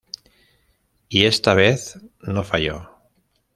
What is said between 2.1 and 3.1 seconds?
no falló.